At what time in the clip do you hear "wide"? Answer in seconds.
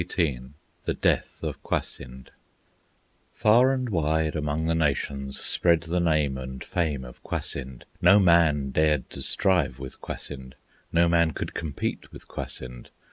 3.91-4.35